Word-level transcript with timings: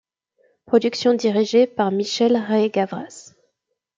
Productions 0.65 1.13
dirigée 1.21 1.67
par 1.67 1.91
Michèle 1.91 2.35
Ray-Gavras. 2.35 3.35